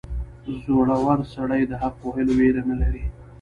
•زړور 0.63 1.19
سړی 1.35 1.61
د 1.67 1.71
حق 1.81 1.97
ویلو 2.13 2.33
ویره 2.39 2.61
نه 2.69 2.75
لري. 2.81 3.05